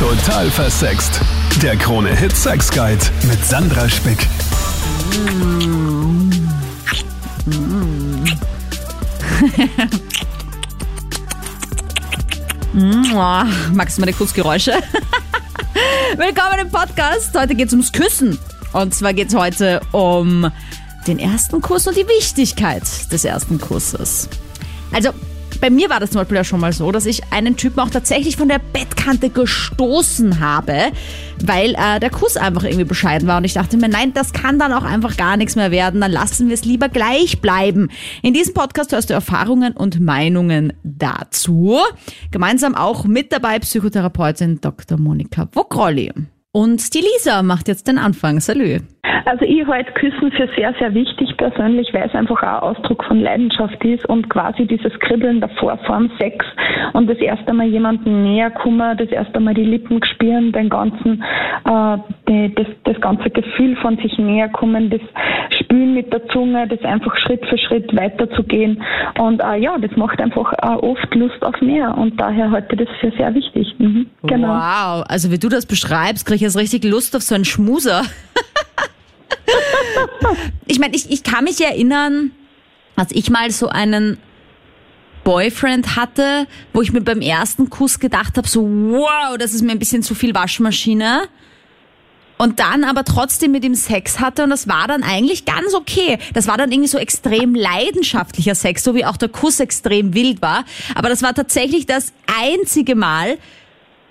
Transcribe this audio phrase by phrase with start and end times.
[0.00, 1.20] Total versext.
[1.60, 4.26] Der Krone Hit Sex Guide mit Sandra Spick.
[12.72, 13.46] Mua.
[13.74, 14.72] Magst du meine Kussgeräusche?
[16.16, 17.38] Willkommen im Podcast.
[17.38, 18.38] Heute geht es ums Küssen.
[18.72, 20.50] Und zwar geht es heute um
[21.06, 24.30] den ersten Kuss und die Wichtigkeit des ersten Kusses.
[24.92, 25.10] Also,
[25.60, 27.90] bei mir war das zum Beispiel ja schon mal so, dass ich einen Typen auch
[27.90, 30.74] tatsächlich von der Bettkante gestoßen habe,
[31.44, 33.38] weil äh, der Kuss einfach irgendwie bescheiden war.
[33.38, 36.00] Und ich dachte mir, nein, das kann dann auch einfach gar nichts mehr werden.
[36.00, 37.88] Dann lassen wir es lieber gleich bleiben.
[38.22, 41.78] In diesem Podcast hörst du Erfahrungen und Meinungen dazu.
[42.30, 44.98] Gemeinsam auch mit dabei Psychotherapeutin Dr.
[44.98, 46.12] Monika Wogrolli.
[46.52, 48.40] Und die Lisa macht jetzt den Anfang.
[48.40, 48.80] Salü.
[49.24, 53.20] Also ich halte Küssen für sehr, sehr wichtig persönlich, weil es einfach auch Ausdruck von
[53.20, 56.44] Leidenschaft ist und quasi dieses Kribbeln davor vorm Sex
[56.94, 61.22] und das erste Mal jemanden näher kommen, das erste Mal die Lippen spüren, den ganzen,
[61.64, 65.02] äh, die, das, das ganze Gefühl von sich näher kommen, das
[65.70, 68.82] Spülen mit der Zunge, das einfach Schritt für Schritt weiterzugehen
[69.18, 72.88] und äh, ja, das macht einfach äh, oft Lust auf mehr und daher halte ich
[72.88, 73.74] das für sehr wichtig.
[73.78, 74.48] Mhm, genau.
[74.48, 78.02] Wow, also wie du das beschreibst, kriege ich jetzt richtig Lust auf so einen Schmuser.
[80.66, 82.32] ich meine, ich, ich kann mich erinnern,
[82.96, 84.18] als ich mal so einen
[85.22, 89.70] Boyfriend hatte, wo ich mir beim ersten Kuss gedacht habe, so wow, das ist mir
[89.70, 91.28] ein bisschen zu viel Waschmaschine.
[92.40, 96.16] Und dann aber trotzdem mit ihm Sex hatte und das war dann eigentlich ganz okay.
[96.32, 100.40] Das war dann irgendwie so extrem leidenschaftlicher Sex, so wie auch der Kuss extrem wild
[100.40, 100.64] war.
[100.94, 103.36] Aber das war tatsächlich das einzige Mal,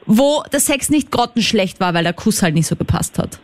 [0.05, 3.39] wo der Sex nicht grottenschlecht war, weil der Kuss halt nicht so gepasst hat.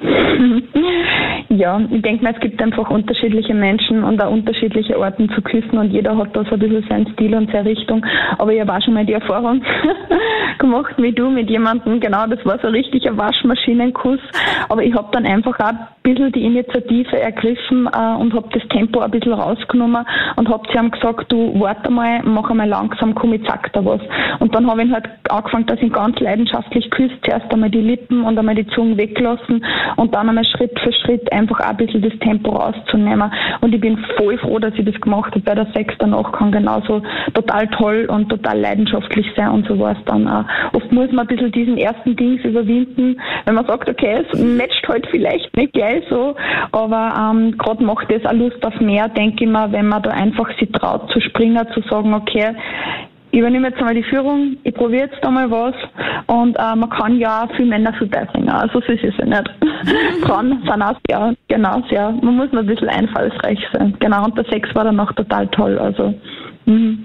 [1.50, 5.78] Ja, ich denke mal, es gibt einfach unterschiedliche Menschen und auch unterschiedliche Orten zu küssen
[5.78, 8.04] und jeder hat da so ein bisschen seinen Stil und seine Richtung.
[8.36, 9.62] Aber ich habe auch schon mal die Erfahrung
[10.58, 14.20] gemacht wie du mit jemandem, genau, das war so richtig ein Waschmaschinenkuss.
[14.68, 18.62] Aber ich habe dann einfach auch ein bisschen die Initiative ergriffen äh, und habe das
[18.68, 20.04] Tempo ein bisschen rausgenommen
[20.36, 23.82] und habe zu ihm gesagt, du warte mal, mach einmal langsam, komm, ich zack da
[23.82, 24.02] was.
[24.40, 28.22] Und dann habe ich halt angefangen, dass ich ganz leidenschaftlich küsst, zuerst einmal die Lippen
[28.22, 29.64] und einmal die Zunge weglassen
[29.96, 33.30] und dann einmal Schritt für Schritt einfach ein bisschen das Tempo rauszunehmen.
[33.60, 36.52] Und ich bin voll froh, dass ich das gemacht habe, weil der Sex danach kann
[36.52, 37.02] genauso
[37.34, 40.44] total toll und total leidenschaftlich sein und so war es dann auch.
[40.72, 44.86] Oft muss man ein bisschen diesen ersten Dings überwinden, wenn man sagt, okay, es matcht
[44.88, 46.34] halt vielleicht nicht gleich so,
[46.72, 50.10] aber ähm, gerade macht das auch Lust auf mehr, denke ich mal, wenn man da
[50.10, 52.54] einfach sich traut zu springen, zu sagen, okay,
[53.30, 55.74] ich übernehme jetzt einmal die Führung, ich probiere jetzt einmal was
[56.26, 58.48] und äh, man kann ja auch viel Männer vorbeibringen.
[58.48, 59.50] Also so ist es ja nicht.
[60.26, 63.94] kann, sind auch sehr, genau, sehr, man muss nur ein bisschen einfallsreich sein.
[64.00, 65.78] Genau, und der Sex war dann auch total toll.
[65.78, 66.14] Also,
[66.64, 67.04] mhm.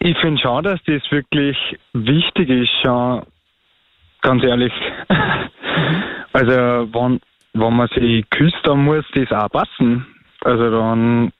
[0.00, 1.56] Ich finde schon, dass das wirklich
[1.92, 3.22] wichtig ist, schon
[4.20, 4.72] ganz ehrlich.
[6.32, 7.20] also wenn,
[7.52, 10.06] wenn man sich küsst, dann muss das auch passen.
[10.44, 11.32] Also dann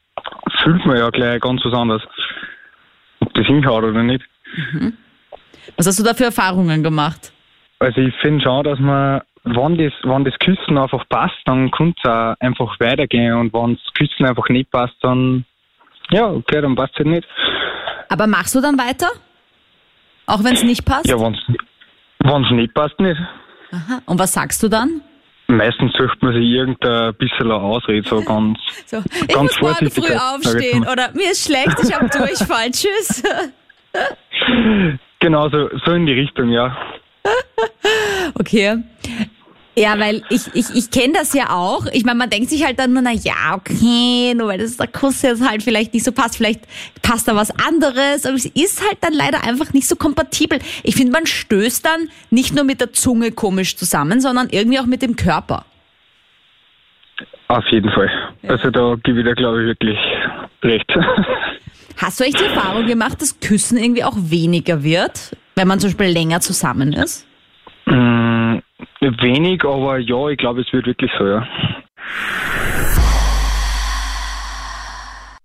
[0.63, 2.03] fühlt man ja gleich ganz was anderes.
[3.21, 4.25] Ob das hinhaut oder nicht.
[4.57, 4.95] Mhm.
[5.77, 7.33] Was hast du da für Erfahrungen gemacht?
[7.79, 11.95] Also ich finde schon, dass man, wenn das, wenn das Küssen einfach passt, dann kann
[11.97, 13.35] es auch einfach weitergehen.
[13.35, 15.45] Und wenn das Küssen einfach nicht passt, dann
[16.11, 17.29] ja, okay, dann passt es halt nicht.
[18.09, 19.09] Aber machst du dann weiter?
[20.27, 21.09] Auch wenn es nicht passt?
[21.09, 23.21] Ja, wenn es nicht passt, nicht.
[23.73, 24.03] Aha.
[24.07, 25.01] Und was sagst du dann?
[25.57, 30.05] Meistens sucht man sich irgendein bisschen Ausrede, so ganz, So, ich ganz muss morgen vorsichtig,
[30.05, 32.71] früh sag ich aufstehen oder mir ist schlecht, ich habe Durchfall.
[32.71, 33.23] Tschüss.
[35.21, 36.77] Genau, so, so in die Richtung, ja.
[38.35, 38.83] Okay.
[39.75, 41.87] Ja, weil ich, ich, ich kenne das ja auch.
[41.93, 44.87] Ich meine, man denkt sich halt dann nur, na ja, okay, nur weil das der
[44.87, 46.61] Kuss jetzt halt vielleicht nicht so passt, vielleicht
[47.01, 50.59] passt da was anderes, aber es ist halt dann leider einfach nicht so kompatibel.
[50.83, 54.87] Ich finde, man stößt dann nicht nur mit der Zunge komisch zusammen, sondern irgendwie auch
[54.87, 55.65] mit dem Körper.
[57.49, 58.11] Auf jeden Fall.
[58.49, 59.99] Also da gebe ich dir, glaube ich, wirklich
[60.63, 60.91] recht.
[61.97, 65.91] Hast du echt die Erfahrung gemacht, dass Küssen irgendwie auch weniger wird, wenn man zum
[65.91, 67.27] Beispiel länger zusammen ist?
[69.01, 71.47] Wenig, aber ja, ich glaube, es wird wirklich so, ja.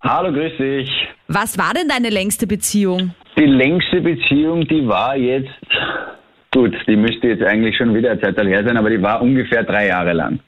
[0.02, 0.90] Hallo, grüß dich.
[1.28, 3.14] Was war denn deine längste Beziehung?
[3.38, 5.50] Die längste Beziehung, die war jetzt,
[6.52, 9.64] gut, die müsste jetzt eigentlich schon wieder eine Zeit her sein, aber die war ungefähr
[9.64, 10.40] drei Jahre lang.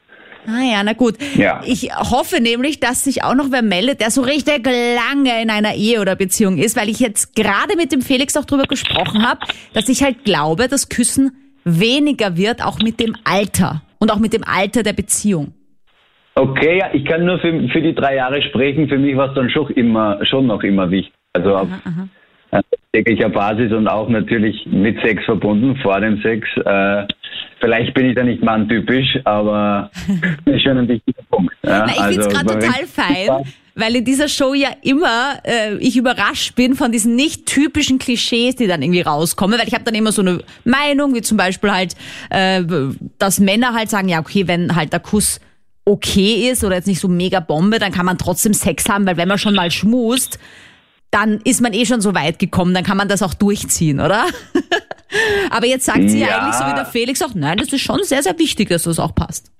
[0.47, 1.15] Ah ja, na gut.
[1.35, 1.61] Ja.
[1.65, 5.75] Ich hoffe nämlich, dass sich auch noch wer meldet, der so richtig lange in einer
[5.75, 9.41] Ehe oder Beziehung ist, weil ich jetzt gerade mit dem Felix auch drüber gesprochen habe,
[9.73, 11.31] dass ich halt glaube, dass Küssen
[11.77, 15.53] weniger wird, auch mit dem Alter und auch mit dem Alter der Beziehung.
[16.35, 18.87] Okay, ja, ich kann nur für, für die drei Jahre sprechen.
[18.87, 21.13] Für mich war es dann schon immer, schon noch immer wichtig.
[21.33, 21.67] Also auf,
[22.51, 22.61] äh,
[22.93, 26.47] täglicher Basis und auch natürlich mit Sex verbunden, vor dem Sex.
[26.65, 27.05] Äh,
[27.59, 29.91] vielleicht bin ich da nicht manntypisch, aber
[30.45, 31.53] das ist schon ein wichtiger Punkt.
[31.63, 31.85] Ja?
[31.85, 33.45] Na, ich finde es Also, gerade total fein,
[33.79, 38.55] weil in dieser Show ja immer äh, ich überrascht bin von diesen nicht typischen Klischees,
[38.55, 41.71] die dann irgendwie rauskommen, weil ich habe dann immer so eine Meinung, wie zum Beispiel
[41.71, 41.95] halt,
[42.29, 42.63] äh,
[43.17, 45.39] dass Männer halt sagen, ja okay, wenn halt der Kuss
[45.85, 49.17] okay ist oder jetzt nicht so mega Bombe, dann kann man trotzdem Sex haben, weil
[49.17, 50.37] wenn man schon mal schmust,
[51.11, 54.25] dann ist man eh schon so weit gekommen, dann kann man das auch durchziehen, oder?
[55.49, 56.37] Aber jetzt sagt sie ja, Ja.
[56.41, 58.99] eigentlich so wie der Felix auch, nein, das ist schon sehr, sehr wichtig, dass das
[58.99, 59.51] auch passt.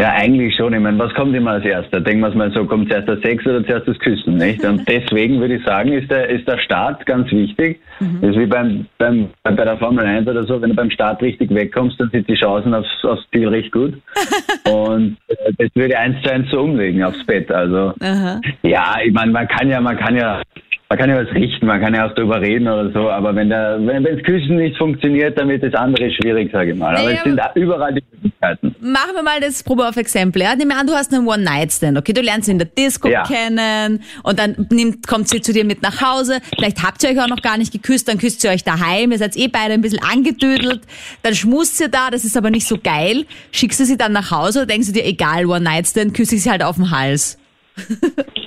[0.00, 0.72] Ja, eigentlich schon.
[0.72, 2.00] Ich meine, was kommt immer als erster?
[2.00, 4.64] Denken wir es mal so, kommt zuerst das Sex oder zuerst das Küssen, nicht?
[4.64, 7.80] Und deswegen würde ich sagen, ist der, ist der Start ganz wichtig.
[8.22, 11.20] Das ist wie beim, beim, bei der Formel 1 oder so, wenn du beim Start
[11.20, 13.92] richtig wegkommst, dann sind die Chancen aufs, aufs Ziel recht gut.
[14.72, 17.50] Und äh, das würde eins zu eins so umlegen aufs Bett.
[17.52, 18.40] Also, Aha.
[18.62, 20.40] ja, ich meine, man kann ja, man kann ja,
[20.90, 23.48] man kann ja was richten, man kann ja auch drüber reden oder so, aber wenn
[23.48, 26.96] der, wenn, das Küssen nicht funktioniert, dann wird das andere schwierig, sage ich mal.
[26.96, 28.74] Aber Naja, es sind überall die Möglichkeiten.
[28.80, 30.42] Machen wir mal das Probe auf Exempel.
[30.42, 30.56] Ja?
[30.56, 32.12] Nehmen wir an, du hast einen One-Night-Stand, okay?
[32.12, 33.22] Du lernst sie in der Disco Ja.
[33.22, 36.40] kennen und dann nimmt, kommt sie zu dir mit nach Hause.
[36.56, 39.12] Vielleicht habt ihr euch auch noch gar nicht geküsst, dann küsst ihr euch daheim.
[39.12, 40.80] Ihr seid eh beide ein bisschen angedödelt.
[41.22, 43.26] Dann schmust ihr da, das ist aber nicht so geil.
[43.52, 46.50] Schickst du sie dann nach Hause oder denkst du dir, egal, One-Night-Stand, küsse ich sie
[46.50, 47.38] halt auf den Hals?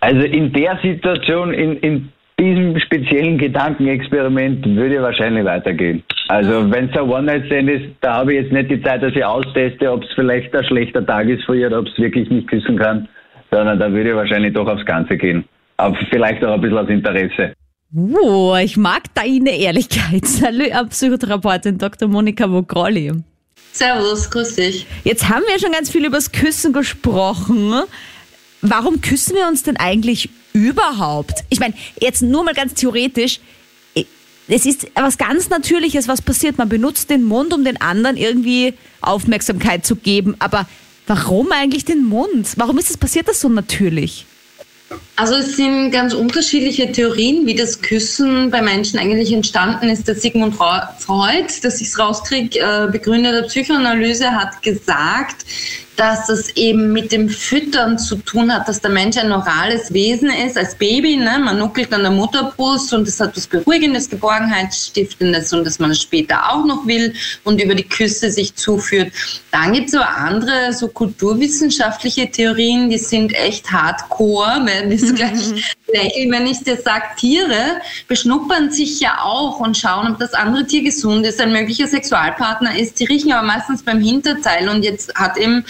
[0.00, 6.02] Also in der Situation, in, in diesem speziellen Gedankenexperiment würde ich wahrscheinlich weitergehen.
[6.28, 9.24] Also wenn es ein One-Night-Stand ist, da habe ich jetzt nicht die Zeit, dass ich
[9.24, 12.48] austeste, ob es vielleicht ein schlechter Tag ist für ihr oder ob es wirklich nicht
[12.48, 13.08] küssen kann,
[13.50, 15.44] sondern da würde ich wahrscheinlich doch aufs Ganze gehen.
[15.78, 17.52] Aber vielleicht auch ein bisschen aus Interesse.
[17.94, 20.26] Oh, ich mag deine Ehrlichkeit.
[20.26, 22.08] Salut, Psychotherapeutin Dr.
[22.08, 23.12] Monika Vogrolli.
[23.72, 24.86] Servus, grüß dich.
[25.04, 27.72] Jetzt haben wir schon ganz viel übers Küssen gesprochen.
[28.62, 31.44] Warum küssen wir uns denn eigentlich überhaupt?
[31.50, 33.40] Ich meine, jetzt nur mal ganz theoretisch.
[34.48, 36.56] Es ist was ganz Natürliches, was passiert.
[36.56, 40.36] Man benutzt den Mund, um den anderen irgendwie Aufmerksamkeit zu geben.
[40.38, 40.68] Aber
[41.06, 42.48] warum eigentlich den Mund?
[42.56, 44.24] Warum ist es passiert das so natürlich?
[45.16, 50.06] Also es sind ganz unterschiedliche Theorien, wie das Küssen bei Menschen eigentlich entstanden ist.
[50.06, 55.44] Der Sigmund Freu- Freud, dass ich es rauskriege, äh, Begründer der Psychoanalyse, hat gesagt,
[55.96, 60.30] dass es eben mit dem Füttern zu tun hat, dass der Mensch ein orales Wesen
[60.30, 61.16] ist, als Baby.
[61.16, 61.38] Ne?
[61.42, 66.02] Man nuckelt an der Mutterbrust und es hat was Beruhigendes, Geborgenheitsstiftendes und dass man es
[66.02, 67.14] später auch noch will
[67.44, 69.12] und über die Küsse sich zuführt.
[69.50, 75.76] Dann gibt es aber andere, so kulturwissenschaftliche Theorien, die sind echt hardcore, werden wir gleich
[75.88, 80.66] lächeln, wenn ich dir sage, Tiere beschnuppern sich ja auch und schauen, ob das andere
[80.66, 82.98] Tier gesund ist, ein möglicher Sexualpartner ist.
[83.00, 85.64] Die riechen aber meistens beim Hinterteil und jetzt hat eben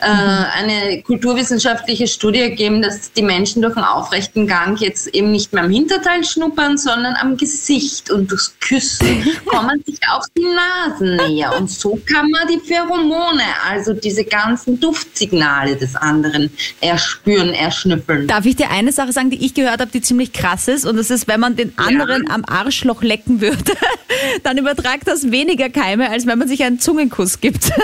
[0.00, 5.52] äh, eine kulturwissenschaftliche Studie ergeben, dass die Menschen durch einen aufrechten Gang jetzt eben nicht
[5.52, 11.16] mehr am Hinterteil schnuppern, sondern am Gesicht und durchs Küssen kommen sich auch die Nasen
[11.16, 16.50] näher und so kann man die Pheromone, also diese ganzen Duftsignale des anderen
[16.80, 18.26] erspüren, erschnüffeln.
[18.26, 20.84] Darf ich dir eine Sache sagen, die ich gehört habe, die ziemlich krass ist?
[20.84, 23.72] Und das ist, wenn man den anderen am Arschloch lecken würde,
[24.42, 27.70] dann übertragt das weniger Keime, als wenn man sich einen Zungenkuss gibt.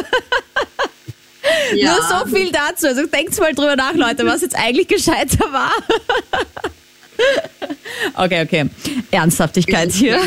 [1.74, 1.92] Ja.
[1.92, 2.86] Nur so viel dazu.
[2.86, 5.72] Also denkt mal drüber nach, Leute, was jetzt eigentlich gescheiter war.
[8.14, 8.68] Okay, okay.
[9.10, 10.18] Ernsthaftigkeit hier.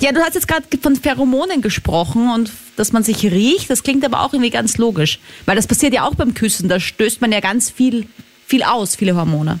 [0.00, 3.70] Ja, du hast jetzt gerade von Pheromonen gesprochen und dass man sich riecht.
[3.70, 5.20] Das klingt aber auch irgendwie ganz logisch.
[5.46, 6.68] Weil das passiert ja auch beim Küssen.
[6.68, 8.08] Da stößt man ja ganz viel,
[8.44, 9.60] viel aus, viele Hormone.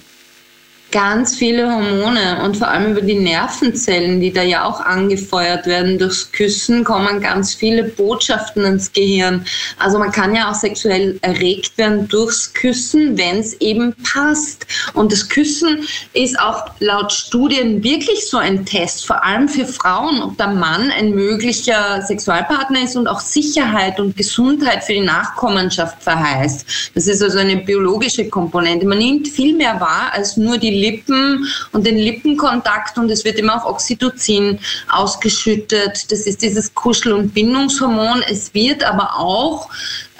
[0.92, 5.98] Ganz viele Hormone und vor allem über die Nervenzellen, die da ja auch angefeuert werden.
[5.98, 9.46] Durchs Küssen kommen ganz viele Botschaften ins Gehirn.
[9.78, 14.66] Also man kann ja auch sexuell erregt werden durchs Küssen, wenn es eben passt.
[14.92, 20.22] Und das Küssen ist auch laut Studien wirklich so ein Test, vor allem für Frauen,
[20.22, 26.02] ob der Mann ein möglicher Sexualpartner ist und auch Sicherheit und Gesundheit für die Nachkommenschaft
[26.02, 26.90] verheißt.
[26.94, 28.86] Das ist also eine biologische Komponente.
[28.86, 33.38] Man nimmt viel mehr wahr als nur die Lippen und den Lippenkontakt und es wird
[33.38, 34.58] immer auch Oxytocin
[34.90, 36.10] ausgeschüttet.
[36.10, 38.22] Das ist dieses Kuschel- und Bindungshormon.
[38.28, 39.68] Es wird aber auch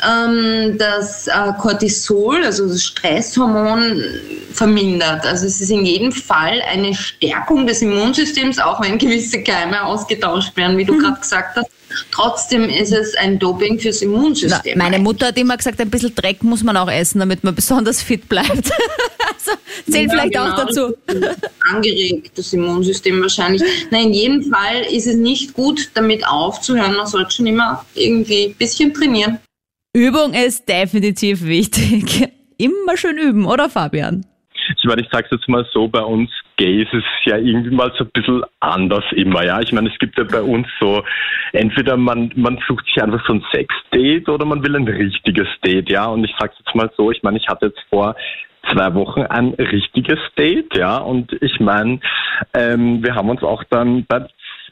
[0.03, 4.03] ähm, das äh, Cortisol, also das Stresshormon,
[4.53, 5.25] vermindert.
[5.27, 10.57] Also es ist in jedem Fall eine Stärkung des Immunsystems, auch wenn gewisse Keime ausgetauscht
[10.57, 11.71] werden, wie du gerade gesagt hast.
[12.11, 14.79] Trotzdem ist es ein Doping fürs Na, Immunsystem.
[14.79, 18.03] meine Mutter hat immer gesagt, ein bisschen Dreck muss man auch essen, damit man besonders
[18.03, 18.49] fit bleibt.
[19.29, 19.53] also
[19.91, 20.65] zählt Ja, vielleicht auch genau.
[20.67, 20.95] dazu.
[21.71, 23.63] Angeregt, das Immunsystem wahrscheinlich.
[23.91, 26.95] Na, in jedem Fall ist es nicht gut, damit aufzuhören.
[26.97, 29.39] Man sollte schon immer irgendwie ein bisschen trainieren.
[29.95, 32.29] Übung ist definitiv wichtig.
[32.59, 34.25] Immer schön üben, oder Fabian?
[34.77, 37.93] Ich meine, ich sage es jetzt mal so, bei uns Gays ist ja irgendwie mal
[37.97, 39.61] so ein bisschen anders immer, ja.
[39.61, 41.03] Ich meine, es gibt ja bei uns so,
[41.53, 45.91] entweder man, man sucht sich einfach so ein Sex-Date oder man will ein richtiges Date,
[45.91, 46.07] ja.
[46.07, 48.15] Und ich sag's jetzt mal so, ich meine, ich hatte jetzt vor
[48.73, 50.99] zwei Wochen ein richtiges Date, ja.
[50.99, 52.01] Und ich meine,
[52.55, 54.27] ähm, wir haben uns auch dann bei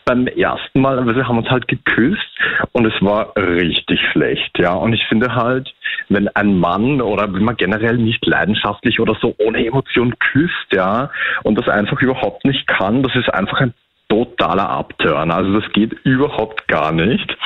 [0.04, 2.26] beim ersten Mal, wir haben uns halt geküsst
[2.73, 4.73] und es war richtig schlecht, ja.
[4.75, 5.73] Und ich finde halt,
[6.09, 11.11] wenn ein Mann oder wenn man generell nicht leidenschaftlich oder so ohne Emotion küsst, ja,
[11.42, 13.75] und das einfach überhaupt nicht kann, das ist einfach ein
[14.10, 15.30] totaler Abturn.
[15.30, 17.36] Also das geht überhaupt gar nicht.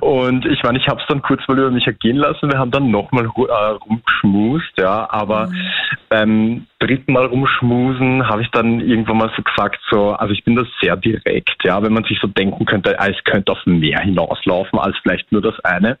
[0.00, 2.50] Und ich meine, ich habe es dann kurz mal über mich ergehen lassen.
[2.50, 5.56] Wir haben dann nochmal äh, rumgeschmust, ja, aber mhm.
[6.08, 10.56] beim dritten Mal rumschmusen habe ich dann irgendwann mal so gesagt, so, also ich bin
[10.56, 14.00] da sehr direkt, ja, wenn man sich so denken könnte, ah, es könnte auf mehr
[14.00, 15.98] hinauslaufen als vielleicht nur das eine.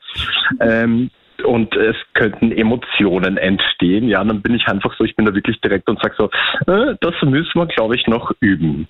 [0.60, 1.10] Ähm,
[1.44, 5.58] und es könnten Emotionen entstehen, ja, dann bin ich einfach so, ich bin da wirklich
[5.62, 6.30] direkt und sage so,
[6.70, 8.86] äh, das müssen wir, glaube ich, noch üben.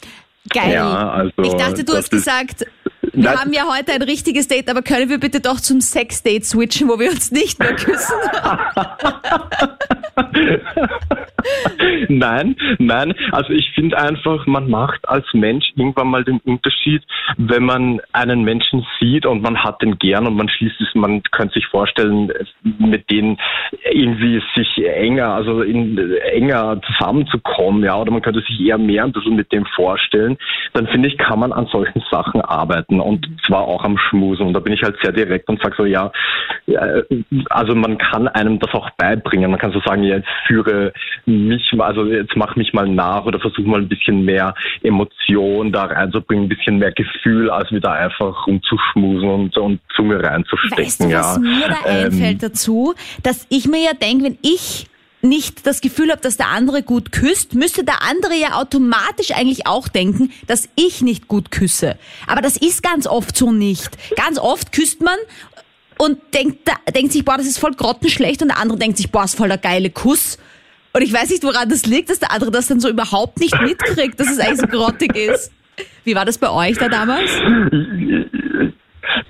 [0.53, 0.75] Geil.
[0.75, 2.67] Ja, also, ich dachte, du hast gesagt,
[3.13, 6.89] wir haben ja heute ein richtiges Date, aber können wir bitte doch zum Sex-Date switchen,
[6.89, 8.15] wo wir uns nicht mehr küssen?
[12.09, 13.15] nein, nein.
[13.33, 17.03] Also ich finde einfach, man macht als Mensch irgendwann mal den Unterschied,
[17.37, 21.23] wenn man einen Menschen sieht und man hat den gern und man schließt es, man
[21.31, 22.33] könnte sich vorstellen,
[22.63, 23.39] mit denen
[23.91, 25.99] irgendwie sich enger, also in,
[26.33, 30.37] enger zusammenzukommen, ja, oder man könnte sich eher mehr ein bisschen mit dem vorstellen,
[30.73, 34.47] dann finde ich, kann man an solchen Sachen arbeiten und zwar auch am Schmusen.
[34.47, 36.11] Und da bin ich halt sehr direkt und sage so, ja,
[37.51, 39.51] also man kann einem das auch beibringen.
[39.51, 40.93] Man kann so sagen, ja, jetzt führe
[41.27, 45.85] mich, also jetzt mach mich mal nach oder versuche mal ein bisschen mehr Emotion da
[45.85, 50.85] reinzubringen, ein bisschen mehr Gefühl, als wieder einfach rumzuschmusen und, und Zunge reinzustecken.
[50.85, 51.39] Weißt du, was ja.
[51.39, 52.95] mir da ähm, einfällt dazu?
[53.23, 54.87] Dass ich mir ja denke, wenn ich
[55.23, 59.67] nicht das Gefühl habe, dass der andere gut küsst, müsste der andere ja automatisch eigentlich
[59.67, 61.97] auch denken, dass ich nicht gut küsse.
[62.27, 63.91] Aber das ist ganz oft so nicht.
[64.17, 65.17] Ganz oft küsst man
[66.01, 69.25] und denkt, denkt sich, boah, das ist voll grottenschlecht und der andere denkt sich, boah,
[69.25, 70.39] ist voll der geile Kuss.
[70.95, 73.55] Und ich weiß nicht, woran das liegt, dass der andere das dann so überhaupt nicht
[73.61, 75.53] mitkriegt, dass es eigentlich so grottig ist.
[76.05, 77.31] Wie war das bei euch da damals?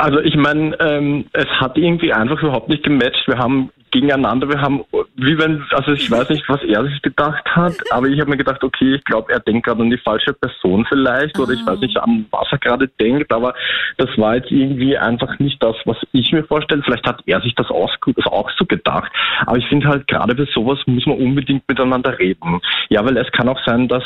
[0.00, 3.28] Also ich meine, ähm, es hat irgendwie einfach überhaupt nicht gematcht.
[3.28, 4.48] Wir haben gegeneinander.
[4.48, 4.82] Wir haben,
[5.16, 8.38] wie wenn, also ich weiß nicht, was er sich gedacht hat, aber ich habe mir
[8.38, 11.76] gedacht, okay, ich glaube, er denkt gerade an die falsche Person vielleicht oder ich weiß
[11.76, 11.84] ah.
[11.84, 13.52] nicht, an was er gerade denkt, aber
[13.98, 16.82] das war jetzt irgendwie einfach nicht das, was ich mir vorstelle.
[16.82, 19.12] Vielleicht hat er sich das auch, das auch so gedacht,
[19.44, 22.60] aber ich finde halt, gerade bei sowas muss man unbedingt miteinander reden.
[22.88, 24.04] Ja, weil es kann auch sein, dass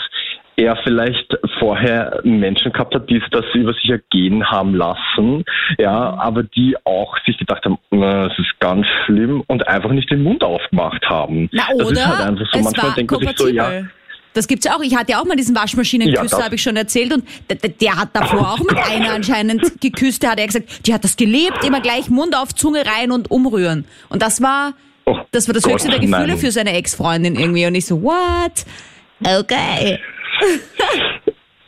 [0.57, 5.45] er vielleicht vorher Menschen gehabt hat, die das über sich ergehen haben lassen,
[5.79, 10.23] ja, aber die auch sich gedacht haben, das ist ganz schlimm und einfach nicht den
[10.23, 11.49] Mund aufgemacht haben.
[11.53, 11.85] Na, oder?
[11.85, 13.71] Das ist halt einfach so, manchmal denkt man sich so, ja.
[14.35, 14.83] Das gibt's ja auch.
[14.83, 17.15] Ich hatte ja auch mal diesen Waschmaschinenküsser, ja, habe ich schon erzählt.
[17.15, 20.25] Und der, der, hat davor auch mit einer anscheinend geküsst.
[20.25, 23.31] Der hat ja gesagt, die hat das gelebt, immer gleich Mund auf, Zunge rein und
[23.31, 23.85] umrühren.
[24.09, 26.39] Und das war, oh, das war das Gott, höchste der Gefühle nein.
[26.39, 27.65] für seine Ex-Freundin irgendwie.
[27.67, 28.65] Und ich so, what?
[29.25, 30.01] Okay.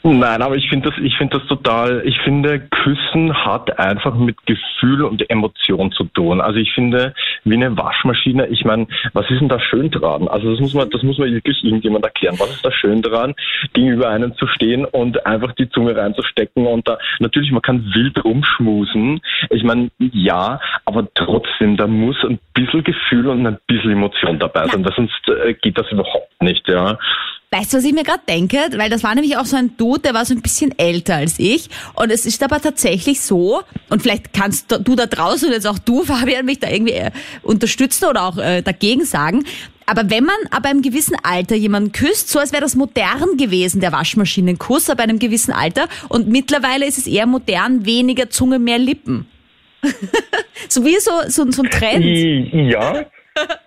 [0.09, 4.37] Nein, aber ich finde das, ich finde das total, ich finde, Küssen hat einfach mit
[4.47, 6.41] Gefühl und Emotion zu tun.
[6.41, 10.29] Also ich finde, wie eine Waschmaschine, ich meine, was ist denn da schön dran?
[10.29, 12.37] Also das muss man, das muss man wirklich irgendjemand erklären.
[12.39, 13.35] Was ist da schön dran,
[13.73, 18.23] gegenüber einem zu stehen und einfach die Zunge reinzustecken und da, natürlich, man kann wild
[18.25, 19.21] rumschmusen.
[19.51, 24.69] Ich meine, ja, aber trotzdem, da muss ein bisschen Gefühl und ein bisschen Emotion dabei
[24.69, 26.97] sein, weil sonst äh, geht das überhaupt nicht, ja.
[27.53, 28.59] Weißt du, was ich mir gerade denke?
[28.77, 31.39] Weil das war nämlich auch so ein Dude, der war so ein bisschen älter als
[31.39, 31.69] ich.
[31.95, 35.79] Und es ist aber tatsächlich so, und vielleicht kannst du da draußen und jetzt auch
[35.79, 37.13] du, Fabian, mich da irgendwie äh,
[37.43, 39.45] unterstützen oder auch äh, dagegen sagen.
[39.87, 43.81] Aber wenn man ab einem gewissen Alter jemanden küsst, so als wäre das modern gewesen,
[43.81, 45.89] der Waschmaschinenkuss ab einem gewissen Alter.
[46.09, 49.29] Und mittlerweile ist es eher modern, weniger Zunge, mehr Lippen.
[50.69, 52.05] so wie so, so, so ein Trend.
[52.73, 53.07] Ja,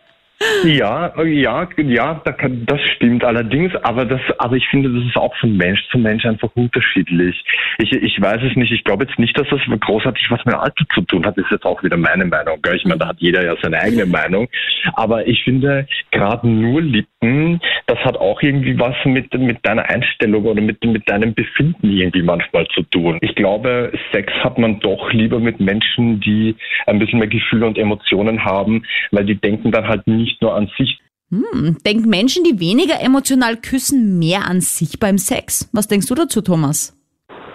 [0.63, 5.57] ja, ja, ja, das stimmt allerdings, aber das, aber ich finde, das ist auch von
[5.57, 7.43] Mensch zu Mensch einfach unterschiedlich.
[7.77, 10.85] Ich, ich weiß es nicht, ich glaube jetzt nicht, dass das großartig was mit Alter
[10.93, 12.61] zu tun hat, das ist jetzt auch wieder meine Meinung.
[12.61, 12.75] Gell?
[12.75, 14.47] Ich meine, da hat jeder ja seine eigene Meinung.
[14.93, 20.45] Aber ich finde, gerade nur Lippen, das hat auch irgendwie was mit, mit deiner Einstellung
[20.45, 23.17] oder mit, mit deinem Befinden irgendwie manchmal zu tun.
[23.21, 26.55] Ich glaube, Sex hat man doch lieber mit Menschen, die
[26.85, 30.55] ein bisschen mehr Gefühle und Emotionen haben, weil die denken dann halt nicht nicht nur
[30.55, 30.99] an sich.
[31.31, 35.69] Hm, denken Menschen, die weniger emotional küssen, mehr an sich beim Sex?
[35.73, 36.95] Was denkst du dazu, Thomas?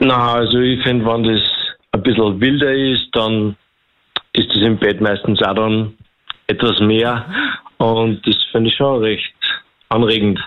[0.01, 1.43] Na, also ich finde, wenn das
[1.93, 3.57] ein bisschen wilder ist, dann
[4.33, 5.95] ist das im Bett meistens auch dann
[6.47, 7.25] etwas mehr.
[7.79, 9.35] Und das finde ich schon recht
[9.89, 10.39] anregend.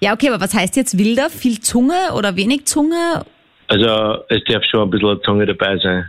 [0.00, 1.30] Ja, okay, aber was heißt jetzt wilder?
[1.30, 3.24] Viel Zunge oder wenig Zunge?
[3.68, 6.08] Also es darf schon ein bisschen Zunge dabei sein.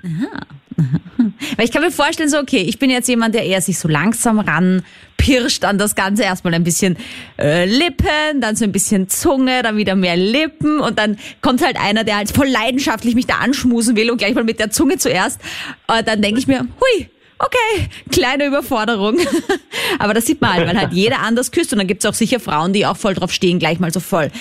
[1.55, 3.87] Weil ich kann mir vorstellen, so, okay, ich bin jetzt jemand, der eher sich so
[3.87, 6.23] langsam ranpirscht an das Ganze.
[6.23, 6.97] Erstmal ein bisschen
[7.37, 11.77] äh, Lippen, dann so ein bisschen Zunge, dann wieder mehr Lippen und dann kommt halt
[11.79, 14.97] einer, der halt voll leidenschaftlich mich da anschmusen will und gleich mal mit der Zunge
[14.97, 15.39] zuerst.
[15.87, 19.17] Und dann denke ich mir, hui, okay, kleine Überforderung.
[19.99, 22.39] Aber das sieht man halt, weil halt jeder anders küsst und dann gibt's auch sicher
[22.39, 24.31] Frauen, die auch voll drauf stehen, gleich mal so voll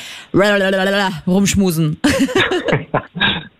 [1.27, 2.01] rumschmusen.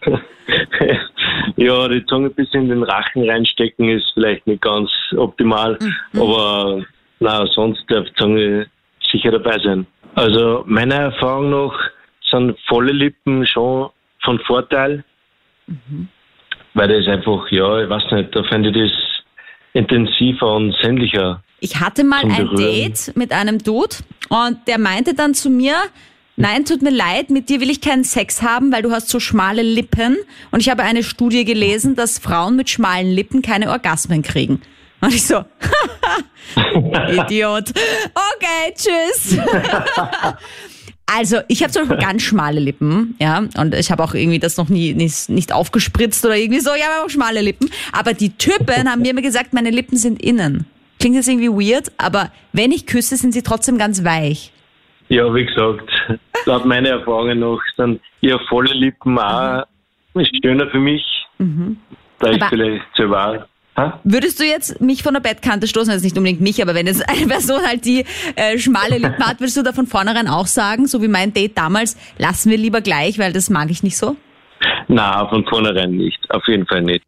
[1.57, 6.21] ja, die Zunge bis in den Rachen reinstecken ist vielleicht nicht ganz optimal, Mhm.
[6.21, 6.85] aber
[7.21, 8.67] na, sonst darf die Zunge
[9.13, 9.87] sicher dabei sein.
[10.15, 11.79] Also meiner Erfahrung nach
[12.31, 13.91] sind volle Lippen schon
[14.23, 15.05] von Vorteil,
[15.67, 16.09] Mhm.
[16.75, 19.01] weil das einfach, ja, ich weiß nicht, da fände ich das
[19.75, 21.43] intensiver und sinnlicher.
[21.61, 22.55] Ich hatte mal ein.
[22.57, 23.97] Date mit einem Dude
[24.29, 25.77] und der meinte dann zu mir,
[26.37, 29.21] nein, tut mir leid, mit dir will ich keinen Sex haben, weil du hast so
[29.21, 30.17] schmale Lippen.
[30.51, 34.61] Und ich habe eine Studie gelesen, dass Frauen mit schmalen Lippen keine Orgasmen kriegen.
[35.01, 35.45] Und ich so,
[37.11, 37.71] Idiot.
[37.71, 39.39] Okay, tschüss.
[41.07, 44.57] Also, ich habe zum Beispiel ganz schmale Lippen, ja, und ich habe auch irgendwie das
[44.57, 47.71] noch nie nicht, nicht aufgespritzt oder irgendwie so, ja, aber auch schmale Lippen.
[47.93, 50.65] Aber die Typen haben mir immer gesagt, meine Lippen sind innen.
[50.99, 54.54] Klingt jetzt irgendwie weird, aber wenn ich küsse, sind sie trotzdem ganz weich.
[55.09, 55.91] Ja, wie gesagt,
[56.47, 59.65] laut meiner Erfahrungen nach sind eher volle Lippen auch
[60.15, 61.03] ist schöner für mich,
[62.21, 63.49] da ich Aber- vielleicht zu war.
[63.77, 63.99] Ha?
[64.05, 67.09] Würdest du jetzt mich von der Bettkante stoßen, also nicht unbedingt mich, aber wenn jetzt
[67.09, 68.05] eine Person halt die
[68.37, 71.59] äh, schmale Lippen hat, würdest du da von vornherein auch sagen, so wie mein Date
[71.59, 74.17] damals, lassen wir lieber gleich, weil das mag ich nicht so?
[74.87, 76.21] Na, von vornherein nicht.
[76.31, 77.03] Auf jeden Fall nicht.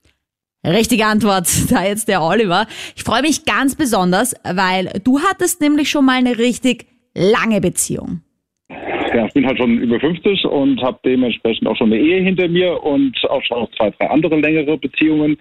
[0.67, 2.67] Richtige Antwort, da jetzt der Oliver.
[2.97, 6.87] Ich freue mich ganz besonders, weil du hattest nämlich schon mal eine richtig
[7.17, 8.21] lange Beziehung.
[8.69, 12.49] Ja, ich bin halt schon über 50 und habe dementsprechend auch schon eine Ehe hinter
[12.49, 15.39] mir und auch schon noch zwei, drei andere längere Beziehungen.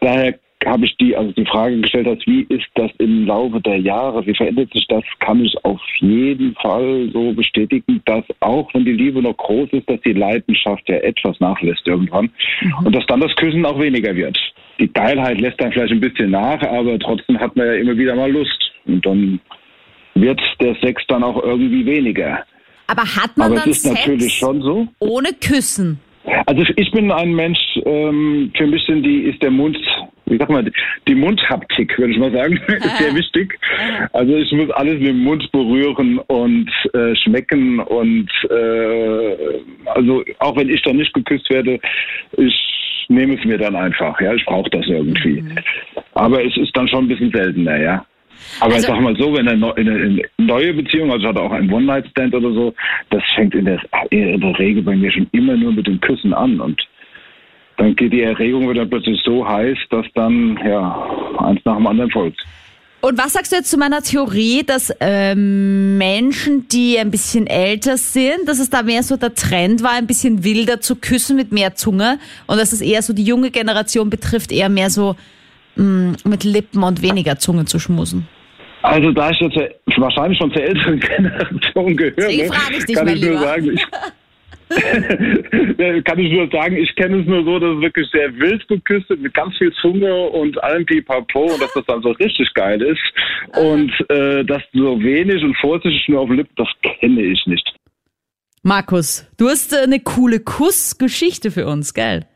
[0.00, 3.78] Daher habe ich die, also die Frage gestellt, hast, wie ist das im Laufe der
[3.78, 8.84] Jahre, wie verändert sich das, kann ich auf jeden Fall so bestätigen, dass auch wenn
[8.84, 12.30] die Liebe noch groß ist, dass die Leidenschaft ja etwas nachlässt irgendwann
[12.84, 14.38] und dass dann das Küssen auch weniger wird.
[14.80, 18.14] Die Geilheit lässt dann vielleicht ein bisschen nach, aber trotzdem hat man ja immer wieder
[18.14, 19.40] mal Lust und dann
[20.14, 22.44] wird der Sex dann auch irgendwie weniger.
[22.86, 24.86] Aber hat man Aber dann es ist Sex natürlich schon so.
[24.98, 26.00] ohne Küssen?
[26.46, 29.76] Also ich bin ein Mensch, ähm, für mich sind die, ist der Mund,
[30.24, 30.70] wie sagt man,
[31.06, 33.58] die Mundhaptik, würde ich mal sagen, ist sehr wichtig.
[34.12, 39.36] Also ich muss alles mit dem Mund berühren und äh, schmecken und äh,
[39.86, 41.78] also auch wenn ich dann nicht geküsst werde,
[42.38, 45.44] ich nehme es mir dann einfach, ja, ich brauche das irgendwie.
[46.14, 48.06] Aber es ist dann schon ein bisschen seltener, ja.
[48.60, 51.52] Aber Also- ich sag mal so, wenn eine, eine, neue Beziehung, also ich hatte auch
[51.52, 52.74] einen One-Night-Stand oder so,
[53.10, 56.32] das fängt in der, in der Regel bei mir schon immer nur mit dem Küssen
[56.32, 56.80] an und
[57.76, 62.10] dann geht die Erregung wieder plötzlich so heiß, dass dann ja eins nach dem anderen
[62.10, 62.40] folgt.
[63.00, 67.98] Und was sagst du jetzt zu meiner Theorie, dass ähm, Menschen, die ein bisschen älter
[67.98, 71.52] sind, dass es da mehr so der Trend war, ein bisschen wilder zu küssen mit
[71.52, 75.16] mehr Zunge und dass es eher so die junge Generation betrifft, eher mehr so
[75.76, 78.26] mh, mit Lippen und weniger Zunge zu schmusen?
[78.82, 79.56] Also da ich jetzt
[79.96, 83.40] wahrscheinlich schon zur älteren Generation gehöre, frage ich dich, kann ich nur Lieber.
[83.40, 83.82] sagen, ich,
[86.04, 89.08] kann ich nur sagen, ich kenne es nur so, dass es wirklich sehr wild geküsst
[89.08, 92.82] wird, mit ganz viel Zunge und allem Pipapo und dass das dann so richtig geil
[92.82, 93.00] ist.
[93.58, 97.74] Und äh, das so wenig und vorsichtig nur auf den Lippen, das kenne ich nicht.
[98.62, 102.26] Markus, du hast äh, eine coole Kussgeschichte für uns, gell?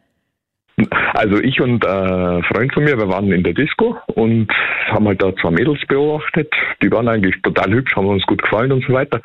[1.14, 4.48] Also ich und äh, ein Freund von mir, wir waren in der Disco und
[4.86, 6.52] haben halt da zwei Mädels beobachtet.
[6.82, 9.20] Die waren eigentlich total hübsch, haben uns gut gefallen und so weiter.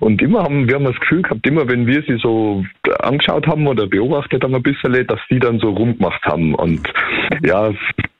[0.00, 2.64] Und immer haben wir haben das Gefühl gehabt, immer wenn wir sie so
[3.00, 6.80] angeschaut haben oder beobachtet haben ein bisschen, dass die dann so rumgemacht haben und
[7.42, 7.72] ja,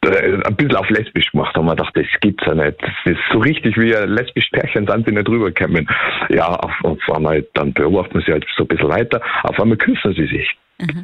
[0.04, 1.66] äh, ein bisschen auf lesbisch gemacht haben.
[1.66, 2.80] Man dachte, das gibt's ja nicht.
[2.80, 5.88] Das ist so richtig wie ein lesbisch Pärchen sind sie nicht rübergekommen.
[6.30, 9.20] Ja, auf, auf einmal, dann beobachten sie halt so ein bisschen weiter.
[9.42, 10.56] Auf einmal küssen sie sich.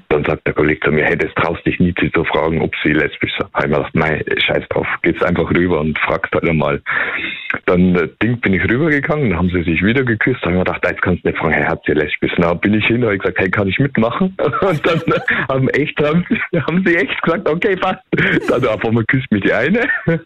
[0.08, 2.72] Dann sagt der Kollege zu mir, hey, das traust dich nie sie zu fragen, ob
[2.84, 3.52] sie lesbisch sind.
[3.54, 6.80] Habe ich mir gedacht, nein, scheiß drauf, geht's einfach rüber und fragt halt einmal.
[7.66, 10.68] Dann äh, Ding bin ich rübergegangen, dann haben sie sich wieder geküsst, dann habe ich
[10.68, 12.32] mir gedacht, jetzt kannst du nicht fragen, hey, hat sie lesbisch?
[12.37, 14.37] Na, bin ich hin, habe ich gesagt, hey, kann ich mitmachen?
[14.60, 18.00] Und dann äh, haben echt, haben sie, haben sie echt gesagt, okay, passt.
[18.48, 19.80] Dann auf einmal küsst mich die eine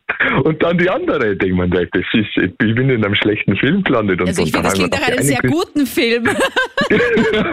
[0.44, 1.32] und dann die andere.
[1.32, 4.20] Ich denke mir, das ist, ich bin in einem schlechten Film gelandet.
[4.20, 6.28] Und Also ich finde, das klingt nach einem sehr küsst- guten Film.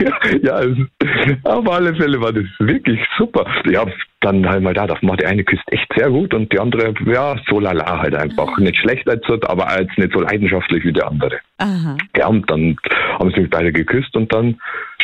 [0.00, 0.78] ja, ja, es-
[1.44, 3.46] auf alle Fälle war das wirklich super.
[3.70, 3.86] Ja,
[4.20, 6.92] dann halt mal da, das macht die eine küsst echt sehr gut und die andere,
[7.06, 8.58] ja, so lala halt einfach.
[8.58, 11.38] Nicht schlecht als so, aber jetzt nicht so leidenschaftlich wie die andere.
[11.58, 11.96] Aha.
[12.16, 12.76] Ja, und dann
[13.18, 14.60] haben sie mich beide geküsst und dann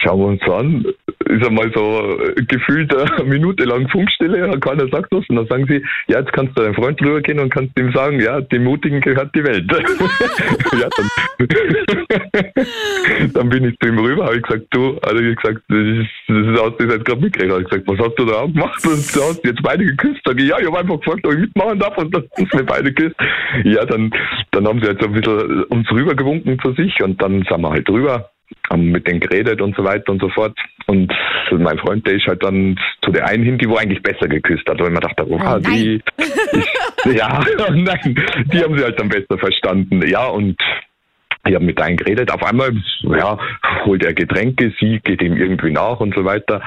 [0.06, 0.84] schauen wir uns an,
[1.28, 5.66] ist einmal so äh, gefühlt eine Minute lang Funkstille, keiner sagt was und dann sagen
[5.68, 8.64] sie, ja, jetzt kannst du deinem Freund drüber gehen und kannst ihm sagen, ja, dem
[8.64, 9.64] Mutigen gehört die Welt.
[10.80, 11.08] ja, dann,
[13.34, 16.10] dann bin ich zu ihm rüber, habe ich gesagt, du, also ich gesagt, das ist,
[16.28, 18.52] das ist aus, das jetzt gerade mitgekriegt, habe ich gesagt, was hast du da auch
[18.52, 18.86] gemacht?
[18.86, 20.20] Und du hast jetzt beide geküsst.
[20.24, 22.64] Sag ich, ja, ich habe einfach gefragt, ob ich mitmachen darf und dann haben mir
[22.64, 23.16] beide geküsst.
[23.64, 24.10] Ja, dann,
[24.52, 27.70] dann haben sie halt so ein bisschen uns rübergewunken zu sich und dann sind wir
[27.70, 28.30] halt drüber
[28.76, 30.56] mit denen geredet und so weiter und so fort.
[30.86, 31.12] Und
[31.50, 34.68] mein Freund, der ist halt dann zu der einen hin, die wo eigentlich besser geküsst
[34.68, 34.80] hat.
[34.80, 36.00] Ich mir dachte, oh, Oh, die,
[37.04, 38.16] ich, ja, nein,
[38.52, 40.06] die haben sie halt dann besser verstanden.
[40.06, 40.56] Ja, und
[41.46, 42.30] ich habe mit einem geredet.
[42.30, 43.38] Auf einmal, ja,
[43.84, 46.62] holt er Getränke, sie geht ihm irgendwie nach und so weiter.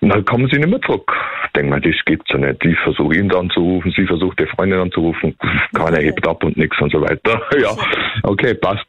[0.00, 1.12] Und dann kommen sie nicht mehr zurück.
[1.54, 2.64] Denk mal, das gibt's ja nicht.
[2.64, 5.36] Ich versuche ihn dann anzurufen, sie versucht die Freundin anzurufen.
[5.74, 7.42] Keiner hebt ab und nix und so weiter.
[7.60, 7.76] Ja,
[8.22, 8.86] okay, passt.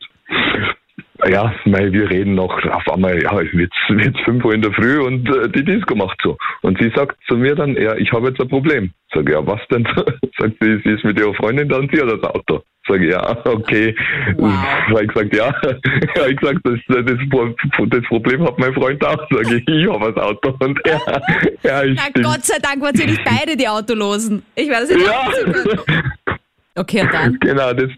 [1.30, 4.74] Ja, weil wir reden noch auf einmal, ja, es wird jetzt 5 Uhr in der
[4.74, 6.38] Früh und äh, die Disco macht so.
[6.62, 8.92] Und sie sagt zu mir dann, ja, ich habe jetzt ein Problem.
[9.14, 9.86] Sag ja, was denn?
[10.40, 12.64] Sagt sie, sie ist mit ihrer Freundin dann, sie hat das Auto.
[12.88, 13.96] Sag ich, ja, okay.
[14.38, 14.52] Wow.
[14.90, 15.54] Weil ich gesagt, ja,
[16.16, 19.28] ja, ich gesagt, das, das, das Problem hat mein Freund auch.
[19.30, 21.00] Sag ich, ich habe das Auto und er,
[21.64, 24.44] ja, ich Na, Gott sei Dank waren sie nicht beide die Autolosen.
[24.56, 26.38] Ich werde das jetzt Ja.
[26.76, 27.38] Okay, und dann?
[27.42, 27.90] Genau, das.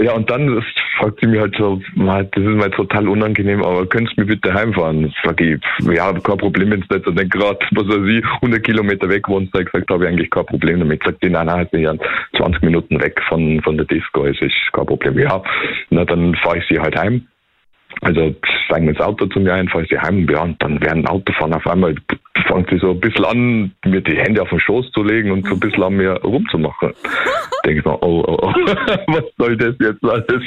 [0.00, 0.62] Ja, und dann
[0.98, 4.22] fragt sie mich halt so, "Ma, das ist mir jetzt total unangenehm, aber könntest du
[4.22, 5.12] mir bitte heimfahren?
[5.24, 9.08] Sag ich, ja, kein Problem, wenn nicht so nicht gerade, was weiß ich, 100 Kilometer
[9.08, 9.54] weg wohnst.
[9.54, 11.02] Da ich gesagt, habe ich eigentlich kein Problem damit.
[11.02, 11.94] Sagt die, nein, nein, ich bin ja
[12.36, 15.18] 20 Minuten weg von, von der Disco, es ist kein Problem.
[15.18, 15.42] Ja,
[15.90, 17.26] na, dann fahre ich sie halt heim.
[18.00, 18.34] Also
[18.66, 21.54] steigen ins Auto zu mir ein, fahre ich sie heim, ja, und dann dem Autofahren
[21.54, 21.94] auf einmal
[22.46, 25.46] fängt sie so ein bisschen an, mir die Hände auf den Schoß zu legen und
[25.46, 26.92] so ein bisschen an mir rumzumachen.
[27.64, 28.52] Denke ich mir, oh, oh, oh,
[29.08, 30.42] was soll das jetzt alles?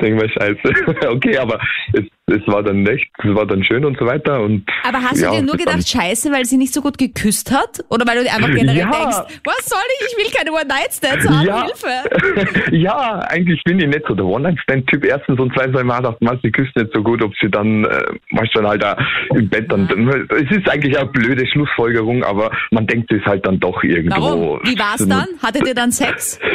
[0.00, 1.06] Denke mir, scheiße.
[1.08, 1.60] Okay, aber
[1.92, 4.40] es, es war dann echt, es war dann schön und so weiter.
[4.42, 7.52] Und Aber hast ja, du dir nur gedacht, scheiße, weil sie nicht so gut geküsst
[7.52, 7.84] hat?
[7.88, 8.90] Oder weil du einfach generell Ja.
[8.90, 10.06] denkst, was soll ich?
[10.10, 11.64] Ich will keine One-Night-Stands haben, Ja.
[11.66, 12.70] Hilfe.
[12.76, 15.04] ja, eigentlich bin ich nicht so der One-Night-Stand-Typ.
[15.04, 17.84] Erstens und zweitens mir auch gedacht, man, sie küsst nicht so gut, ob sie dann,
[17.84, 17.88] äh,
[18.32, 18.96] weißt du, dann halt auch
[19.36, 19.88] im Bett dann,
[20.30, 24.20] es ist eigentlich eine blöde Schlussfolgerung, aber man denkt es halt dann doch irgendwo.
[24.20, 24.60] Warum?
[24.64, 25.26] Wie war's dann?
[25.42, 26.40] Hattet ihr dann Sex?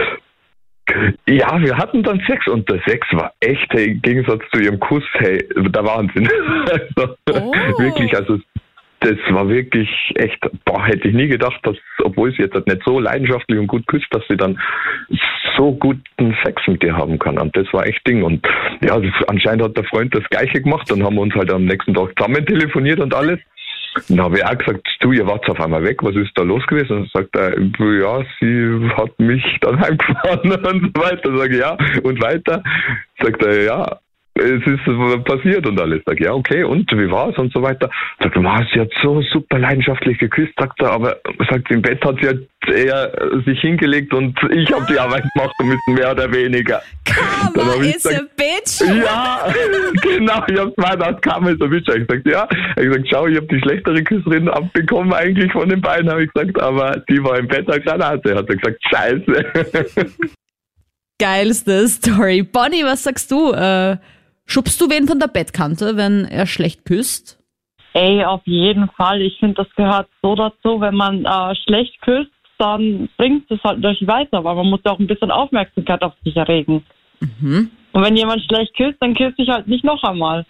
[1.28, 4.80] Ja, wir hatten dann Sex und der Sex war echt, hey, im Gegensatz zu ihrem
[4.80, 6.28] Kuss, hey, der Wahnsinn.
[6.72, 7.52] Also, Oh.
[7.80, 8.40] Wirklich, also
[9.02, 12.82] das war wirklich echt, boah, hätte ich nie gedacht, dass, obwohl sie jetzt halt nicht
[12.86, 14.60] so leidenschaftlich und gut küsst, dass sie dann
[15.58, 17.40] so guten Sex mit dir haben kann.
[17.40, 18.24] Und das war echt Ding.
[18.24, 18.46] Und
[18.82, 20.90] ja, anscheinend hat der Freund das Gleiche gemacht.
[20.90, 23.40] Dann haben wir uns halt am nächsten Tag zusammen telefoniert und alles.
[24.08, 26.66] Dann habe ich auch gesagt, du, ihr wart auf einmal weg, was ist da los
[26.68, 26.98] gewesen?
[26.98, 31.38] Und sagt er, ja, sie hat mich dann heimgefahren und so weiter.
[31.38, 32.64] Sag ich, ja, und weiter.
[33.22, 34.00] Sagt er, ja,
[34.34, 36.02] es ist passiert und alles.
[36.06, 37.90] Sag ja, okay, und wie war's und so weiter.
[38.22, 41.18] Sagt "Ma, sie hat so super leidenschaftlich geküsst, sagt er, aber
[41.50, 43.12] sagt im Bett hat sie halt eher
[43.46, 46.82] sich hingelegt und ich habe die Arbeit machen müssen, mehr oder weniger.
[47.04, 48.82] Karma is a gesagt, bitch.
[48.82, 49.54] ja,
[50.02, 52.02] genau, ich hab's mal das kam so ein bisschen.
[52.02, 55.82] Ich gesagt, ja, ich gesagt, schau, ich habe die schlechtere Küsserin abbekommen eigentlich von den
[55.82, 58.36] beiden, habe ich gesagt, aber die war im Bett eine Granate.
[58.36, 60.16] Hat er gesagt, scheiße.
[61.20, 62.42] Geilste Story.
[62.42, 63.52] Bonnie, was sagst du?
[63.52, 63.98] Äh,
[64.52, 67.40] schubst du wen von der Bettkante, wenn er schlecht küsst?
[67.94, 69.22] Ey, auf jeden Fall.
[69.22, 73.80] Ich finde, das gehört so dazu, wenn man äh, schlecht küsst, dann bringt es halt
[73.80, 76.84] nicht weiter, weil man muss ja auch ein bisschen Aufmerksamkeit auf sich erregen.
[77.20, 80.46] Und wenn jemand schlecht küsst, dann küsst dich halt nicht noch einmal.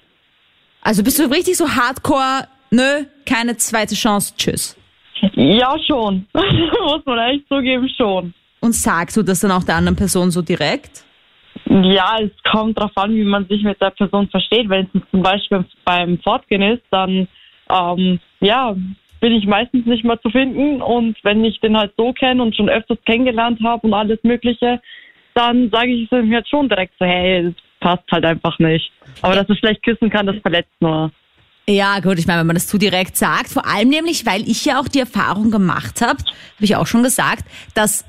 [0.82, 4.78] Also bist du richtig so hardcore, nö, keine zweite Chance, tschüss.
[5.36, 6.28] Ja, schon.
[6.34, 8.34] muss man echt zugeben, schon.
[8.60, 11.04] Und sagst du das dann auch der anderen Person so direkt?
[11.66, 14.70] Ja, es kommt darauf an, wie man sich mit der Person versteht.
[14.70, 17.28] Wenn es zum Beispiel beim Fortgehen ist, dann
[17.70, 18.76] ähm, ja,
[19.20, 20.82] bin ich meistens nicht mehr zu finden.
[20.82, 24.82] Und wenn ich den halt so kenne und schon öfters kennengelernt habe und alles Mögliche,
[25.34, 28.92] dann sage ich es ihm jetzt schon direkt so, hey, das passt halt einfach nicht.
[29.22, 31.12] Aber dass er schlecht küssen kann, das verletzt nur.
[31.70, 34.66] Ja, gut, ich meine, wenn man das zu direkt sagt, vor allem nämlich, weil ich
[34.66, 38.04] ja auch die Erfahrung gemacht habe, habe ich auch schon gesagt, dass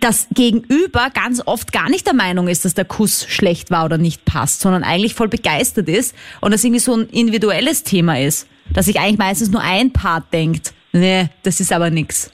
[0.00, 3.98] das Gegenüber ganz oft gar nicht der Meinung ist, dass der Kuss schlecht war oder
[3.98, 8.48] nicht passt, sondern eigentlich voll begeistert ist und das irgendwie so ein individuelles Thema ist,
[8.72, 12.32] dass sich eigentlich meistens nur ein Part denkt, nee, das ist aber nix.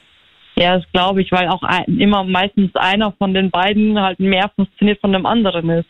[0.56, 4.50] Ja, das glaube ich, weil auch ein, immer meistens einer von den beiden halt mehr
[4.56, 5.88] fasziniert von dem anderen ist.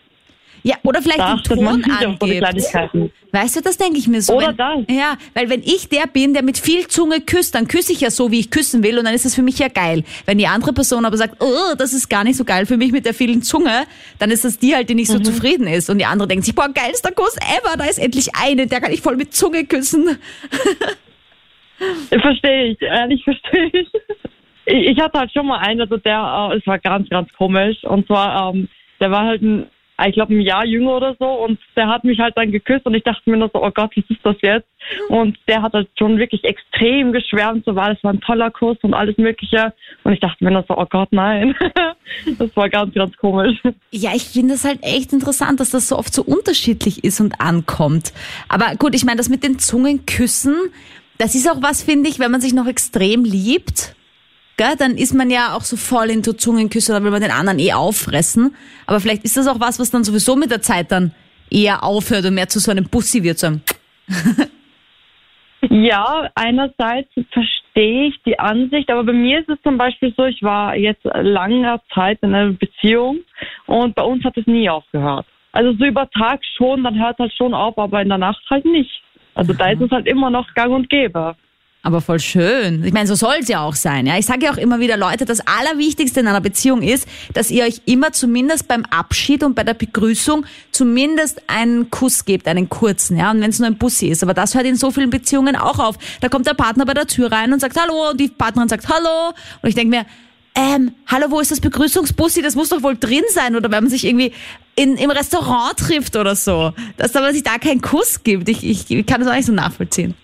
[0.63, 3.13] Ja, oder vielleicht Da den Ton angibt.
[3.33, 4.35] Weißt du, das denke ich mir so.
[4.35, 4.85] Oder wenn, das.
[4.89, 8.11] Ja, weil wenn ich der bin, der mit viel Zunge küsst, dann küsse ich ja
[8.11, 10.05] so, wie ich küssen will und dann ist das für mich ja geil.
[10.27, 12.93] Wenn die andere Person aber sagt, oh, das ist gar nicht so geil für mich
[12.93, 13.85] mit der vielen Zunge,
[14.19, 15.25] dann ist das die halt, die nicht so Mhm.
[15.25, 18.67] zufrieden ist und die andere denkt sich, boah, geilster Kuss ever, da ist endlich eine,
[18.67, 20.19] der kann ich voll mit Zunge küssen.
[22.11, 23.89] Verstehe ich, ehrlich verstehe ich.
[24.67, 24.87] ich.
[24.91, 27.83] Ich hatte halt schon mal einen, also der, äh, es war ganz, ganz komisch.
[27.85, 28.69] Und zwar, ähm,
[29.01, 29.67] der war halt ein,
[30.09, 32.95] ich glaube, ein Jahr jünger oder so und der hat mich halt dann geküsst und
[32.95, 34.69] ich dachte mir nur so, oh Gott, was ist das jetzt?
[35.09, 38.79] Und der hat halt schon wirklich extrem geschwärmt, so war, das war ein toller Kuss
[38.83, 39.73] und alles Mögliche.
[40.05, 41.55] Und ich dachte mir nur so, oh Gott, nein.
[42.39, 43.59] das war ganz, ganz komisch.
[43.91, 47.41] Ja, ich finde es halt echt interessant, dass das so oft so unterschiedlich ist und
[47.41, 48.13] ankommt.
[48.49, 50.57] Aber gut, ich meine, das mit den Zungenküssen,
[51.19, 53.95] das ist auch was, finde ich, wenn man sich noch extrem liebt,
[54.61, 57.59] gell, dann ist man ja auch so voll into Zungenküsse, dann will man den anderen
[57.59, 58.55] eh auffressen.
[58.87, 61.13] Aber vielleicht ist das auch was, was dann sowieso mit der Zeit dann
[61.51, 63.63] eher aufhört und mehr zu so einem Bussi wird, so einem
[65.63, 70.43] Ja, einerseits verstehe ich die Ansicht, aber bei mir ist es zum Beispiel so, ich
[70.43, 73.21] war jetzt langer Zeit in einer Beziehung
[73.67, 75.27] und bei uns hat es nie aufgehört.
[75.53, 78.43] Also so über Tag schon, dann hört es halt schon auf, aber in der Nacht
[78.51, 79.03] halt nicht.
[79.35, 81.35] Also da ist es halt immer noch gang und gäbe.
[81.83, 82.85] Aber voll schön.
[82.85, 84.07] Ich meine, so soll es ja auch sein.
[84.07, 84.19] Ja?
[84.19, 87.65] Ich sage ja auch immer wieder, Leute, das Allerwichtigste in einer Beziehung ist, dass ihr
[87.65, 93.17] euch immer zumindest beim Abschied und bei der Begrüßung zumindest einen Kuss gebt, einen kurzen.
[93.17, 93.31] Ja?
[93.31, 94.23] Und wenn es nur ein Bussi ist.
[94.23, 95.97] Aber das hört in so vielen Beziehungen auch auf.
[96.21, 98.87] Da kommt der Partner bei der Tür rein und sagt Hallo und die Partnerin sagt
[98.91, 99.33] Hallo.
[99.63, 100.07] Und ich denke mir,
[100.55, 102.43] ähm, hallo, wo ist das Begrüßungsbussi?
[102.43, 103.57] Das muss doch wohl drin sein.
[103.57, 104.33] Oder wenn man sich irgendwie
[104.75, 106.75] in, im Restaurant trifft oder so.
[106.99, 108.51] Dass man sich da keinen Kuss gibt.
[108.51, 110.15] Ich, ich, ich kann das auch nicht so nachvollziehen.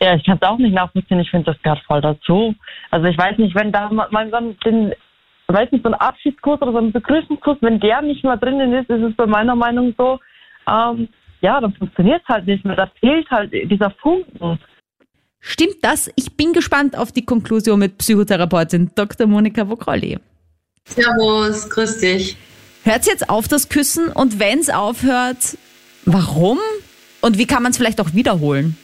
[0.00, 1.20] Ja, ich kann es auch nicht nachvollziehen.
[1.20, 2.54] Ich finde, das gehört voll dazu.
[2.90, 4.92] Also ich weiß nicht, wenn da man dann den,
[5.48, 8.88] weiß nicht, so ein Abschiedskuss oder so ein Begrüßungskuss, wenn der nicht mal drinnen ist,
[8.88, 10.20] ist es bei meiner Meinung so,
[10.68, 11.08] ähm,
[11.40, 12.76] ja, dann funktioniert es halt nicht mehr.
[12.76, 14.58] Da fehlt halt dieser Funken.
[15.40, 16.10] Stimmt das?
[16.16, 19.26] Ich bin gespannt auf die Konklusion mit Psychotherapeutin Dr.
[19.26, 20.18] Monika Vokrolli.
[20.84, 22.36] Servus, grüß dich.
[22.84, 25.58] Hört jetzt auf das Küssen und wenn es aufhört,
[26.04, 26.58] warum?
[27.20, 28.76] Und wie kann man es vielleicht auch wiederholen?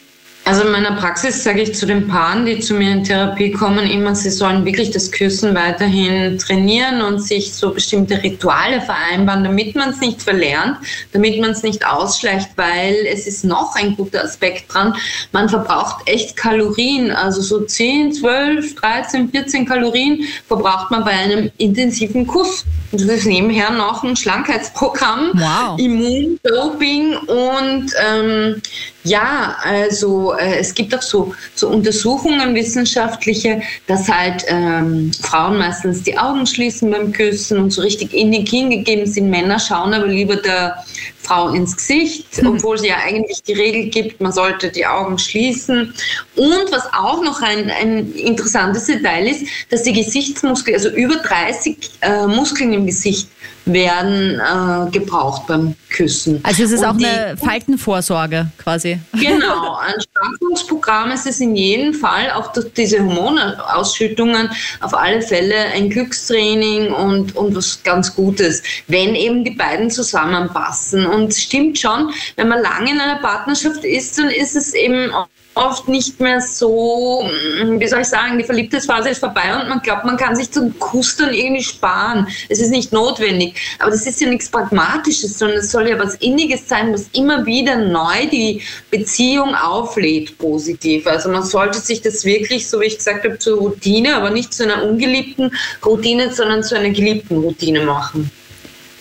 [0.46, 3.90] Also in meiner Praxis sage ich zu den Paaren, die zu mir in Therapie kommen,
[3.90, 9.74] immer, sie sollen wirklich das Küssen weiterhin trainieren und sich so bestimmte Rituale vereinbaren, damit
[9.74, 10.76] man es nicht verlernt,
[11.12, 14.94] damit man es nicht ausschleicht, weil es ist noch ein guter Aspekt dran.
[15.32, 21.50] Man verbraucht echt Kalorien, also so 10, 12, 13, 14 Kalorien verbraucht man bei einem
[21.56, 22.66] intensiven Kuss.
[22.92, 25.78] Und das ist nebenher noch ein Schlankheitsprogramm, Wow.
[25.78, 28.62] Immundoping und ähm,
[29.04, 36.02] ja, also äh, es gibt auch so, so Untersuchungen wissenschaftliche, dass halt ähm, Frauen meistens
[36.02, 39.30] die Augen schließen beim Küssen und so richtig innig hingegeben sind.
[39.30, 40.84] Männer schauen aber lieber der
[41.24, 45.94] Frau ins Gesicht, obwohl es ja eigentlich die Regel gibt, man sollte die Augen schließen.
[46.36, 51.76] Und was auch noch ein, ein interessantes Detail ist, dass die Gesichtsmuskeln, also über 30
[52.02, 53.28] äh, Muskeln im Gesicht
[53.66, 56.38] werden äh, gebraucht beim Küssen.
[56.42, 58.98] Also es ist Und auch die- eine Faltenvorsorge quasi.
[59.12, 65.54] Genau, ein Straffungsprogramm ist es in jedem Fall, auch durch diese Hormonausschüttungen, auf alle Fälle
[65.74, 71.06] ein Glückstraining und, und was ganz Gutes, wenn eben die beiden zusammenpassen.
[71.14, 75.10] Und es stimmt schon, wenn man lange in einer Partnerschaft ist, dann ist es eben
[75.54, 79.80] oft nicht mehr so, mm, wie soll ich sagen, die Verliebtheitsphase ist vorbei und man
[79.80, 82.26] glaubt, man kann sich zum Kuss dann irgendwie sparen.
[82.48, 83.54] Es ist nicht notwendig.
[83.78, 87.46] Aber das ist ja nichts Pragmatisches, sondern es soll ja was Inniges sein, was immer
[87.46, 91.06] wieder neu die Beziehung auflädt, positiv.
[91.06, 94.52] Also man sollte sich das wirklich, so wie ich gesagt habe, zur Routine, aber nicht
[94.52, 95.52] zu einer ungeliebten
[95.84, 98.30] Routine, sondern zu einer geliebten Routine machen.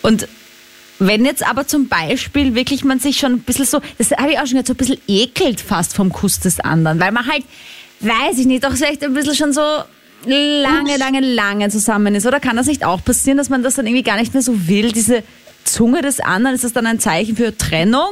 [0.01, 0.27] Und
[1.07, 4.39] wenn jetzt aber zum Beispiel wirklich man sich schon ein bisschen so, das habe ich
[4.39, 7.43] auch schon gehört, so ein bisschen ekelt fast vom Kuss des anderen, weil man halt,
[7.99, 9.61] weiß ich nicht, doch vielleicht ein bisschen schon so
[10.25, 12.25] lange, lange, lange zusammen ist.
[12.25, 14.67] Oder kann das nicht auch passieren, dass man das dann irgendwie gar nicht mehr so
[14.67, 15.23] will, diese
[15.63, 18.09] Zunge des anderen, ist das dann ein Zeichen für Trennung?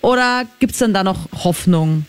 [0.00, 2.04] Oder gibt es dann da noch Hoffnung?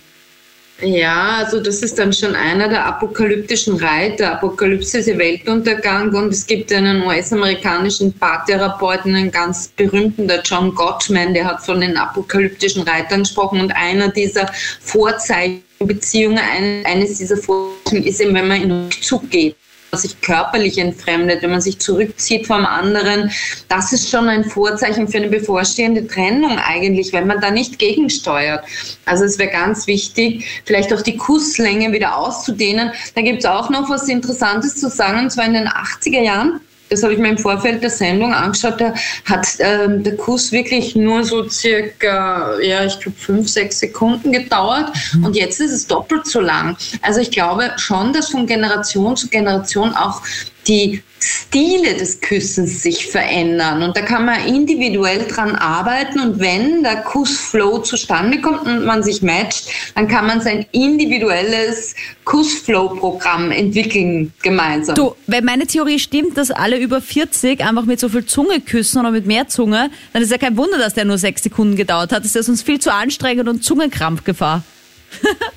[0.82, 4.32] Ja, also das ist dann schon einer der apokalyptischen Reiter.
[4.34, 10.74] Apokalypse ist der Weltuntergang und es gibt einen US-amerikanischen Paartherapeuten, einen ganz berühmten, der John
[10.74, 17.36] Gottman, der hat von den apokalyptischen Reitern gesprochen und einer dieser Vorzeichenbeziehungen, ein- eines dieser
[17.36, 19.58] Vorzeichen ist eben, wenn man in Rückzug geht
[19.98, 23.32] sich körperlich entfremdet, wenn man sich zurückzieht vom anderen,
[23.68, 28.64] das ist schon ein Vorzeichen für eine bevorstehende Trennung eigentlich, wenn man da nicht gegensteuert.
[29.06, 32.92] Also es wäre ganz wichtig, vielleicht auch die Kusslänge wieder auszudehnen.
[33.16, 36.62] Da gibt es auch noch was Interessantes zu sagen, und zwar in den 80er Jahren
[36.90, 38.94] das habe ich mir im Vorfeld der Sendung angeschaut, da
[39.26, 44.92] hat ähm, der Kuss wirklich nur so circa, ja, ich glaube fünf, sechs Sekunden gedauert
[45.14, 45.26] mhm.
[45.26, 46.76] und jetzt ist es doppelt so lang.
[47.02, 50.22] Also ich glaube schon, dass von Generation zu Generation auch
[50.68, 53.84] die Stile des Küssens sich verändern.
[53.84, 56.20] Und da kann man individuell dran arbeiten.
[56.20, 61.96] Und wenn der Kussflow zustande kommt und man sich matcht, dann kann man sein individuelles
[62.26, 64.96] Kussflow-Programm entwickeln gemeinsam.
[64.96, 69.00] Du, wenn meine Theorie stimmt, dass alle über 40 einfach mit so viel Zunge küssen
[69.00, 72.12] oder mit mehr Zunge, dann ist ja kein Wunder, dass der nur sechs Sekunden gedauert
[72.12, 72.20] hat.
[72.20, 74.64] Das ist ja sonst viel zu anstrengend und Zungenkrampfgefahr.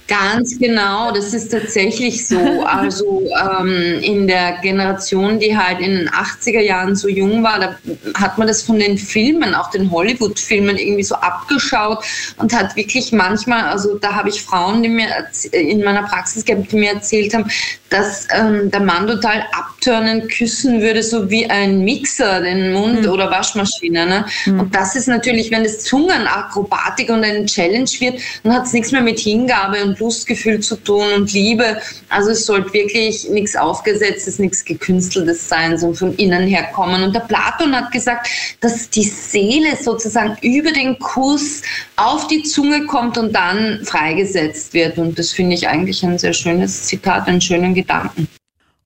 [0.09, 2.65] Ganz genau, das ist tatsächlich so.
[2.65, 3.23] Also
[3.61, 7.75] ähm, in der Generation, die halt in den 80er Jahren so jung war, da
[8.15, 12.05] hat man das von den Filmen, auch den Hollywood-Filmen irgendwie so abgeschaut
[12.37, 15.09] und hat wirklich manchmal, also da habe ich Frauen, die mir
[15.53, 17.51] in meiner Praxis gehabt, die mir erzählt haben,
[17.93, 23.11] dass ähm, der Mann total abturnen, küssen würde, so wie ein Mixer, den Mund mhm.
[23.11, 24.07] oder Waschmaschine.
[24.07, 24.25] Ne?
[24.47, 24.61] Mhm.
[24.61, 28.93] Und das ist natürlich, wenn es Zungenakrobatik und eine Challenge wird, dann hat es nichts
[28.93, 31.78] mehr mit Hingabe und Lustgefühl zu tun und Liebe.
[32.09, 37.02] Also es sollte wirklich nichts Aufgesetztes, nichts Gekünsteltes sein, sondern von innen her kommen.
[37.02, 38.28] Und der Platon hat gesagt,
[38.61, 41.62] dass die Seele sozusagen über den Kuss
[41.96, 44.98] auf die Zunge kommt und dann freigesetzt wird.
[44.98, 48.28] Und das finde ich eigentlich ein sehr schönes Zitat, einen schönen Gedanken.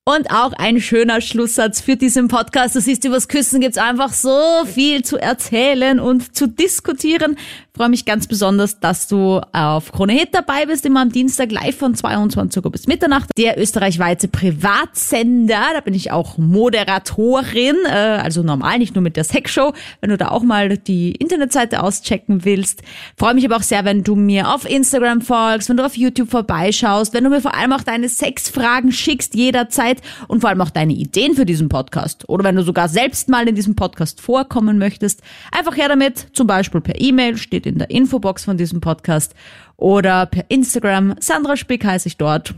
[0.09, 2.77] Und auch ein schöner Schlusssatz für diesen Podcast.
[2.77, 7.37] Du siehst, übers Küssen gibt's einfach so viel zu erzählen und zu diskutieren
[7.77, 11.77] freue mich ganz besonders, dass du auf Krone Hit dabei bist, immer am Dienstag live
[11.77, 13.29] von 22 Uhr bis Mitternacht.
[13.37, 19.25] Der österreichweite Privatsender, da bin ich auch Moderatorin, äh, also normal, nicht nur mit der
[19.25, 19.75] Sexshow.
[20.01, 22.83] Wenn du da auch mal die Internetseite auschecken willst.
[23.19, 26.31] Freue mich aber auch sehr, wenn du mir auf Instagram folgst, wenn du auf YouTube
[26.31, 29.96] vorbeischaust, wenn du mir vor allem auch deine Sexfragen schickst jederzeit
[30.29, 32.29] und vor allem auch deine Ideen für diesen Podcast.
[32.29, 36.47] Oder wenn du sogar selbst mal in diesem Podcast vorkommen möchtest, einfach her damit, zum
[36.47, 39.35] Beispiel per E-Mail, steht in der Infobox von diesem Podcast
[39.77, 41.15] oder per Instagram.
[41.21, 42.55] Sandra Spick heiße ich dort.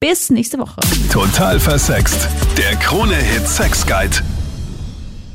[0.00, 0.80] Bis nächste Woche.
[1.12, 2.26] Total versext.
[2.56, 4.16] Der Krone-Hit Sex Guide.